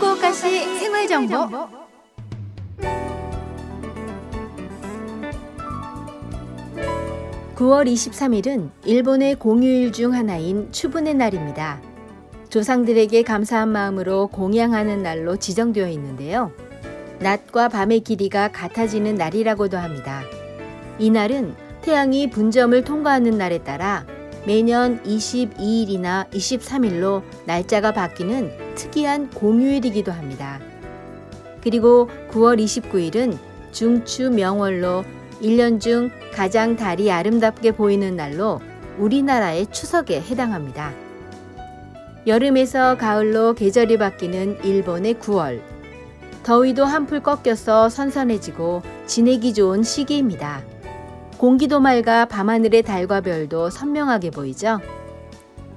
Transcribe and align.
후쿠오카시 0.00 0.78
생활 0.78 1.06
정보. 1.06 1.36
(9월 7.54 7.86
23일은) 7.86 8.70
일본의 8.86 9.34
공휴일 9.34 9.92
중 9.92 10.14
하나인 10.14 10.72
추분의 10.72 11.14
날입니다. 11.14 11.82
조상들에게 12.48 13.22
감사한 13.22 13.68
마음으로 13.68 14.28
공양하는 14.28 15.02
날로 15.02 15.36
지정되어 15.36 15.88
있는데요. 15.90 16.50
낮과 17.18 17.68
밤의 17.68 18.00
길이가 18.00 18.48
같아지는 18.48 19.16
날이라고도 19.16 19.76
합니다. 19.76 20.22
이날은 20.98 21.54
태양이 21.82 22.30
분점을 22.30 22.82
통과하는 22.84 23.36
날에 23.36 23.58
따라 23.58 24.06
매년 24.46 25.02
22일이나 25.02 26.30
23일로 26.30 27.22
날짜가 27.46 27.92
바뀌는 27.92 28.74
특이한 28.74 29.30
공휴일이기도 29.30 30.12
합니다. 30.12 30.60
그리고 31.62 32.08
9월 32.30 32.62
29일은 32.62 33.36
중추 33.72 34.30
명월로 34.30 35.04
1년 35.42 35.80
중 35.80 36.10
가장 36.32 36.76
달이 36.76 37.10
아름답게 37.10 37.72
보이는 37.72 38.16
날로 38.16 38.60
우리나라의 38.98 39.66
추석에 39.70 40.20
해당합니다. 40.20 40.92
여름에서 42.26 42.96
가을로 42.98 43.54
계절이 43.54 43.98
바뀌는 43.98 44.64
일본의 44.64 45.14
9월. 45.14 45.60
더위도 46.42 46.84
한풀 46.84 47.22
꺾여서 47.22 47.88
선선해지고 47.88 48.82
지내기 49.06 49.54
좋은 49.54 49.82
시기입니다. 49.82 50.62
공기도 51.40 51.80
맑아 51.80 52.26
밤하늘의 52.26 52.82
달과 52.82 53.22
별도 53.22 53.70
선명하게 53.70 54.30
보이죠? 54.30 54.78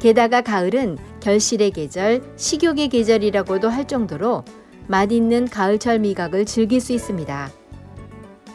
게다가 0.00 0.40
가을은 0.40 0.98
결실의 1.20 1.70
계절, 1.70 2.22
식욕의 2.34 2.88
계절이라고도 2.88 3.68
할 3.68 3.86
정도로 3.86 4.42
맛있는 4.88 5.46
가을철 5.46 6.00
미각을 6.00 6.44
즐길 6.44 6.80
수 6.80 6.92
있습니다. 6.92 7.52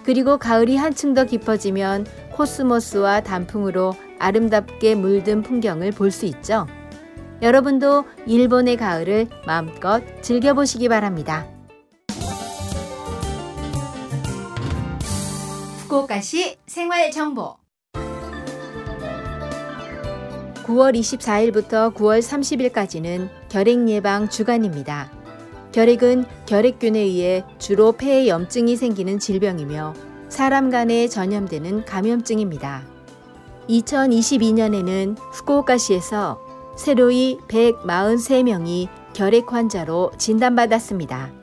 그리고 0.04 0.38
가을이 0.38 0.76
한층 0.76 1.14
더 1.14 1.24
깊어지면 1.24 2.06
코스모스와 2.34 3.22
단풍으로 3.22 3.94
아름답게 4.20 4.96
물든 4.96 5.42
풍경을 5.42 5.92
볼 5.92 6.12
수 6.12 6.26
있죠. 6.26 6.68
여러분도 7.42 8.04
일본의 8.26 8.76
가을을 8.76 9.28
마음껏 9.48 10.04
즐겨보시기 10.22 10.90
바랍니다. 10.90 11.48
후쿠오카시 15.90 16.58
생활 16.68 17.10
정보 17.10 17.56
9월 20.64 20.96
24일부터 20.96 21.92
9월 21.96 22.20
30일까지는 22.20 23.28
결핵 23.50 23.90
예방 23.90 24.30
주간입니다. 24.30 25.12
결핵은 25.72 26.26
결핵균에 26.46 27.00
의해 27.00 27.44
주로 27.58 27.92
폐에 27.92 28.28
염증이 28.28 28.76
생기는 28.76 29.18
질병이며 29.18 29.96
사람 30.30 30.70
간에 30.70 31.08
전염되는 31.08 31.86
감염증입니다. 31.86 32.84
2022년에는 33.68 35.18
후쿠오카시에서 35.18 36.40
새로이 36.78 37.40
143명이 37.48 38.90
결핵 39.14 39.52
환자로 39.52 40.12
진단받았습니다. 40.20 41.39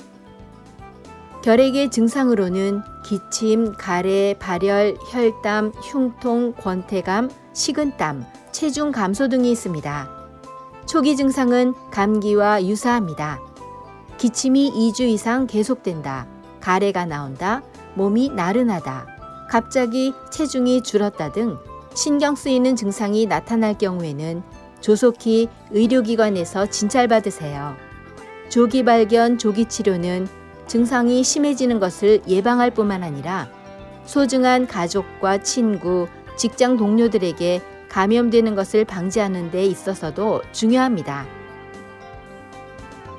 결핵의 1.47 1.93
증상으로는 1.93 2.83
기침, 3.05 3.73
가래, 3.75 4.35
발열, 4.37 4.97
혈담, 5.13 5.71
흉통, 5.77 6.55
권태감, 6.55 7.31
식은땀, 7.53 8.27
체중 8.51 8.91
감소 8.91 9.29
등이 9.29 9.53
있습니다. 9.53 10.11
초기 10.87 11.15
증상은 11.15 11.73
감기와 11.93 12.65
유사합니다. 12.65 13.39
기침이 14.19 14.73
2주 14.73 15.03
이상 15.03 15.47
계속된다. 15.47 16.27
가래가 16.59 17.07
나온다. 17.07 17.63
몸이 17.95 18.31
나른하다. 18.31 19.07
갑자기 19.49 20.13
체중이 20.33 20.83
줄었다 20.83 21.31
등 21.31 21.59
신경 21.95 22.35
쓰이는 22.35 22.75
증상이 22.75 23.27
나타날 23.27 23.79
경우에는 23.79 24.43
조속히 24.81 25.49
의료기관에서 25.71 26.67
진찰받으세요. 26.67 27.77
조기 28.49 28.85
발견, 28.85 29.39
조기 29.39 29.67
치료는 29.67 30.27
증상이 30.67 31.23
심해지는 31.23 31.79
것을 31.79 32.23
예방할 32.27 32.71
뿐만 32.71 33.03
아니라 33.03 33.49
소중한 34.05 34.67
가족과 34.67 35.39
친구, 35.43 36.07
직장 36.37 36.77
동료들에게 36.77 37.63
감염되는 37.89 38.55
것을 38.55 38.85
방지하는 38.85 39.51
데 39.51 39.65
있어서도 39.65 40.43
중요합니다. 40.53 41.27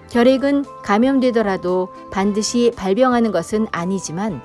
결핵은 0.10 0.64
감염되더라도 0.84 1.90
반드시 2.12 2.72
발병하는 2.76 3.32
것은 3.32 3.68
아니지만 3.72 4.42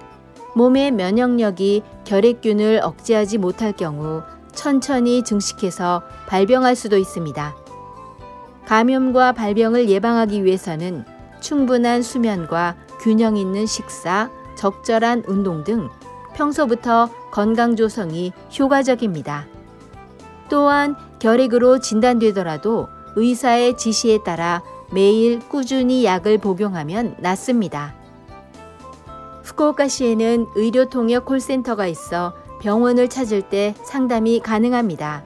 몸의 0.54 0.91
면역력이 0.91 1.82
결핵균을 2.04 2.80
억제하지 2.82 3.38
못할 3.38 3.72
경우 3.72 4.22
천천히 4.52 5.22
증식해서 5.22 6.02
발병할 6.28 6.76
수도 6.76 6.98
있습니다. 6.98 7.56
감염과 8.66 9.32
발병을 9.32 9.88
예방하기 9.88 10.44
위해서는 10.44 11.04
충분한 11.41 12.02
수면과 12.02 12.76
균형 13.02 13.36
있는 13.36 13.66
식사, 13.66 14.30
적절한 14.54 15.24
운동 15.26 15.64
등 15.64 15.90
평소부터 16.34 17.10
건강 17.32 17.74
조성이 17.74 18.32
효과적입니다. 18.56 19.46
또한 20.48 20.94
결핵으로 21.18 21.80
진단되더라도 21.80 22.88
의사의 23.16 23.76
지시에 23.76 24.22
따라 24.22 24.62
매일 24.92 25.41
꾸준히 25.41 26.04
약을 26.04 26.38
복용하면 26.38 27.16
낫습니다. 27.18 27.94
후쿠오카시에는 29.42 30.46
의료 30.54 30.88
통역 30.88 31.24
콜센터가 31.24 31.86
있어 31.88 32.34
병원을 32.60 33.08
찾을 33.08 33.42
때 33.42 33.74
상담이 33.82 34.41
가능합니다. 34.41 35.24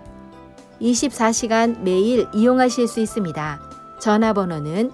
24시간 0.80 1.80
매일 1.80 2.26
이용하실 2.32 2.88
수 2.88 3.00
있습니다. 3.00 3.60
전화번호는 4.00 4.92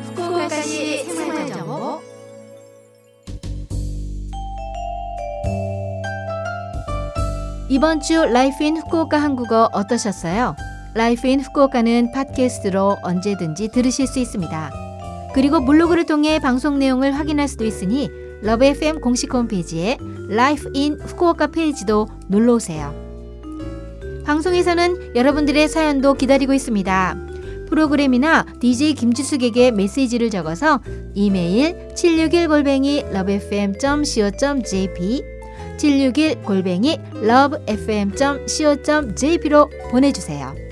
후쿠오카시 0.04 1.04
생활정보 1.04 2.00
이번 7.68 8.00
주 8.00 8.24
Life 8.26 8.64
in 8.64 8.76
Fukuoka 8.76 9.18
한국어 9.18 9.68
어떠셨어요? 9.72 10.56
Life 10.94 11.26
in 11.26 11.40
Fukuoka는 11.40 12.12
팟캐스트로 12.12 12.98
언제든지 13.02 13.68
들으실 13.68 14.06
수 14.06 14.18
있습니다. 14.18 14.81
그리고 15.34 15.64
블로그를 15.64 16.06
통해 16.06 16.38
방송 16.38 16.78
내용을 16.78 17.12
확인할 17.12 17.48
수도 17.48 17.64
있으니 17.64 18.10
LOVE 18.42 18.64
FM 18.64 19.00
공식 19.00 19.32
홈페이지에 19.32 19.98
Life 20.28 20.70
in 20.74 21.00
Fukuoka 21.00 21.48
페이지도 21.48 22.08
놀러 22.28 22.54
오세요. 22.54 22.94
방송에서는 24.24 25.16
여러분들의 25.16 25.68
사연도 25.68 26.14
기다리고 26.14 26.52
있습니다. 26.52 27.16
프로그램이나 27.68 28.46
DJ 28.60 28.94
김지숙에게 28.94 29.70
메시지를 29.70 30.30
적어서 30.30 30.80
이메일 31.14 31.88
761골뱅이 31.94 33.14
lovefm.co.jp 33.14 35.22
761 35.78 36.42
골뱅이 36.42 36.98
lovefm.co.jp로 37.22 39.70
보내주세요. 39.90 40.71